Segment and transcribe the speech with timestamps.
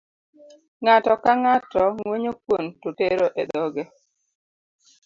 [0.81, 3.83] Ng'ato ka ng'ato ngwenyo kuon to tero e dhoge.